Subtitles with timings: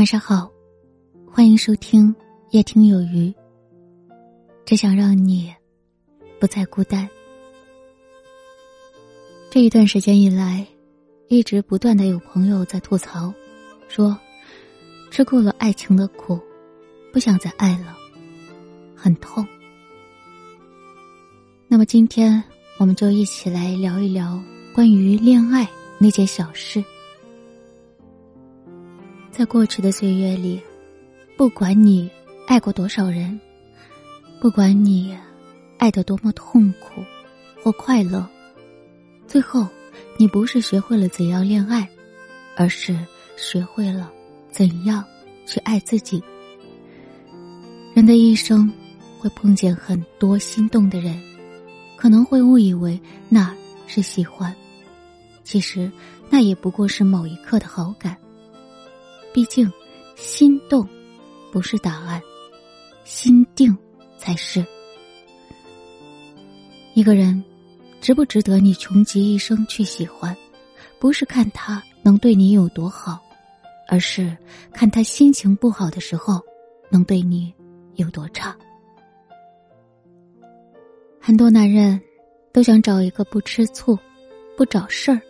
[0.00, 0.50] 晚上好，
[1.30, 2.14] 欢迎收听
[2.52, 3.30] 夜听有余。
[4.64, 5.54] 只想让你
[6.38, 7.06] 不再孤单。
[9.50, 10.66] 这一段时间以来，
[11.28, 13.30] 一直不断的有朋友在吐槽，
[13.88, 14.18] 说
[15.10, 16.40] 吃够了爱情的苦，
[17.12, 17.94] 不想再爱了，
[18.96, 19.46] 很痛。
[21.68, 22.42] 那么今天，
[22.78, 24.42] 我们就一起来聊一聊
[24.74, 26.82] 关于恋爱那件小事。
[29.40, 30.60] 在过去的岁月里，
[31.34, 32.10] 不管你
[32.46, 33.40] 爱过多少人，
[34.38, 35.16] 不管你
[35.78, 37.02] 爱得多么痛苦
[37.64, 38.28] 或快乐，
[39.26, 39.66] 最后
[40.18, 41.88] 你不是学会了怎样恋爱，
[42.54, 42.94] 而是
[43.34, 44.12] 学会了
[44.50, 45.02] 怎样
[45.46, 46.22] 去爱自己。
[47.94, 48.70] 人的一生
[49.18, 51.18] 会碰见很多心动的人，
[51.96, 54.54] 可能会误以为那是喜欢，
[55.44, 55.90] 其实
[56.28, 58.14] 那也不过是某一刻的好感。
[59.32, 59.70] 毕竟，
[60.16, 60.88] 心动
[61.52, 62.20] 不是答案，
[63.04, 63.76] 心定
[64.18, 64.64] 才是。
[66.94, 67.42] 一个人
[68.00, 70.36] 值不值得你穷极一生去喜欢，
[70.98, 73.20] 不是看他能对你有多好，
[73.88, 74.36] 而是
[74.72, 76.40] 看他心情不好的时候
[76.90, 77.54] 能对你
[77.94, 78.56] 有多差。
[81.20, 82.00] 很多男人
[82.52, 83.96] 都想找一个不吃醋、
[84.56, 85.20] 不找事儿、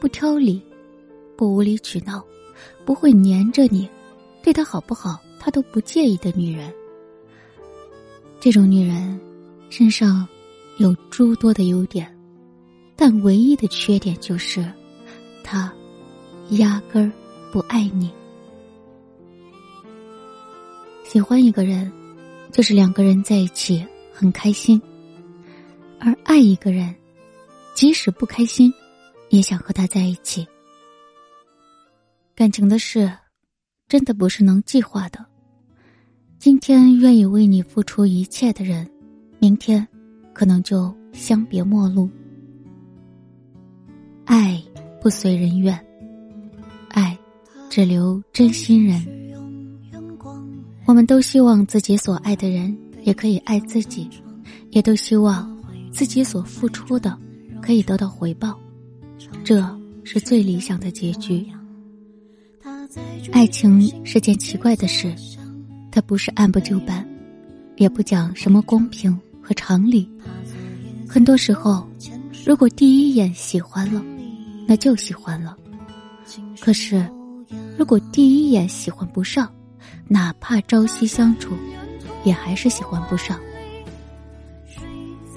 [0.00, 0.60] 不挑理、
[1.36, 2.24] 不无理取闹。
[2.84, 3.88] 不会黏着你，
[4.42, 6.72] 对他好不好，他都不介意的女人。
[8.40, 9.20] 这种女人
[9.68, 10.26] 身上
[10.78, 12.16] 有诸多的优点，
[12.96, 14.64] 但唯一的缺点就是，
[15.44, 15.72] 她
[16.50, 17.12] 压根儿
[17.52, 18.10] 不爱你。
[21.04, 21.90] 喜欢一个人，
[22.52, 24.80] 就是两个人在一起很开心；
[25.98, 26.94] 而爱一个人，
[27.74, 28.72] 即使不开心，
[29.28, 30.46] 也想和他在一起。
[32.40, 33.12] 感情的事，
[33.86, 35.26] 真的不是能计划的。
[36.38, 38.90] 今天愿意为你付出一切的人，
[39.38, 39.86] 明天
[40.32, 42.08] 可能就相别陌路。
[44.24, 44.58] 爱
[45.02, 45.78] 不随人愿，
[46.88, 47.14] 爱
[47.68, 49.04] 只留真心人。
[50.86, 54.08] 我们都希望自己所爱的人也可以爱自己，
[54.70, 55.62] 也都希望
[55.92, 57.18] 自己所付出的
[57.60, 58.58] 可以得到回报，
[59.44, 59.62] 这
[60.04, 61.46] 是最理想的结局。
[63.32, 65.14] 爱情是件奇怪的事，
[65.90, 67.06] 它不是按部就班，
[67.76, 70.10] 也不讲什么公平和常理。
[71.08, 71.88] 很多时候，
[72.44, 74.02] 如果第一眼喜欢了，
[74.66, 75.54] 那就喜欢了；
[76.60, 77.08] 可是，
[77.78, 79.50] 如果第一眼喜欢不上，
[80.08, 81.54] 哪怕朝夕相处，
[82.24, 83.38] 也还是喜欢不上。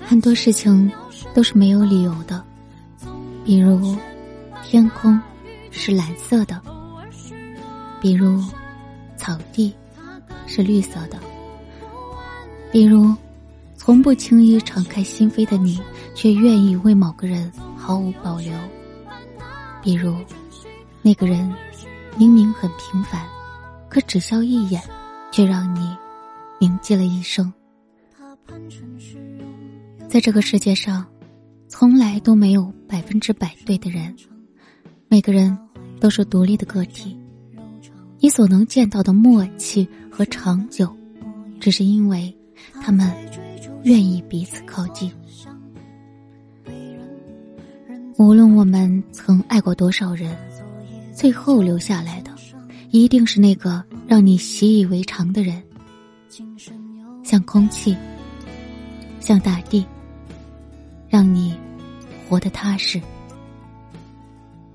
[0.00, 0.90] 很多事情
[1.34, 2.42] 都是没有理由的，
[3.44, 3.96] 比如，
[4.64, 5.18] 天空
[5.70, 6.60] 是蓝色的。
[8.02, 8.42] 比如，
[9.16, 9.72] 草地
[10.48, 11.16] 是绿色的；
[12.72, 13.14] 比如，
[13.76, 15.80] 从不轻易敞开心扉的你，
[16.12, 18.52] 却愿意为某个人毫无保留；
[19.80, 20.16] 比如，
[21.00, 21.48] 那个人
[22.16, 23.24] 明明很平凡，
[23.88, 24.82] 可只消一眼，
[25.30, 25.96] 却让你
[26.58, 27.52] 铭记了一生。
[30.08, 31.06] 在这个世界上，
[31.68, 34.12] 从来都没有百分之百对的人，
[35.06, 35.56] 每个人
[36.00, 37.16] 都是独立的个体。
[38.22, 40.88] 你所能见到的默契和长久，
[41.58, 42.32] 只是因为
[42.80, 43.12] 他们
[43.82, 45.10] 愿意彼此靠近。
[48.16, 50.36] 无论我们曾爱过多少人，
[51.12, 52.30] 最后留下来的，
[52.92, 55.60] 一定是那个让你习以为常的人。
[57.24, 57.96] 像空气，
[59.18, 59.84] 像大地，
[61.08, 61.56] 让你
[62.28, 63.02] 活得踏实。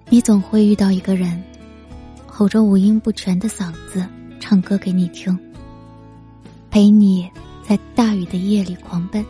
[0.10, 1.42] 你总会遇到一个人。
[2.38, 4.08] 吼着五音不全的嗓子
[4.40, 5.36] 唱歌给你听，
[6.70, 7.28] 陪你
[7.68, 9.26] 在大雨的夜里狂奔，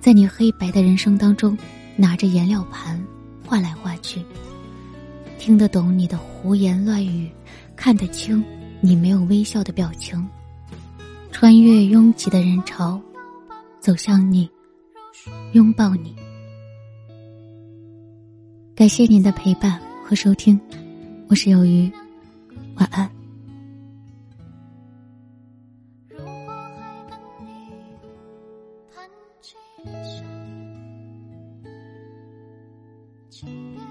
[0.00, 1.54] 在你黑白的人生当中
[1.96, 2.98] 拿着颜料盘
[3.44, 4.24] 画来画去，
[5.38, 7.30] 听得懂你的胡言乱语，
[7.76, 8.42] 看得清
[8.80, 10.26] 你没有微笑的表情，
[11.30, 12.98] 穿越拥挤的人潮，
[13.80, 14.48] 走向你，
[15.52, 16.16] 拥抱你。
[18.74, 20.58] 感谢您的陪伴和收听。
[21.30, 21.92] 我是有鱼，
[22.78, 23.10] 晚安。
[26.08, 27.72] 如果还等你
[28.94, 29.10] 弹
[29.40, 29.58] 琴
[30.04, 30.24] 声
[33.28, 33.87] 轻便